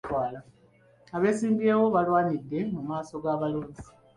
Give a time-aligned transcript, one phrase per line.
[1.15, 3.83] Abeesimbyewo baalwanidde mu maaso g'abalonzi.